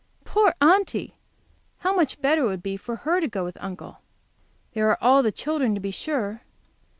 [0.23, 1.13] Poor Aunty!
[1.81, 3.99] How much better it would be for her to go with Uncle!
[4.73, 6.41] There are the children, to be sure.